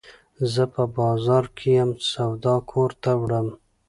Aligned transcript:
زه 0.53 0.63
په 0.73 0.83
بازار 0.97 1.45
کي 1.57 1.69
یم، 1.77 1.89
سودا 2.11 2.55
کور 2.71 2.91
ته 3.01 3.11
وړم. 3.21 3.47